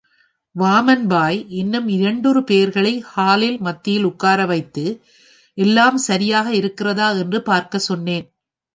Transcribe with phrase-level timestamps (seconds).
[0.55, 4.85] வாமன்பாய், இன்னும் இரண்டொரு பெயர்களை ஹாலில் மத்தியில் உட்கார வைத்து,
[5.57, 8.27] எல்லாம் சரியாக இருக்கிறதா என்று பார்க்கச் சொன்னேன்.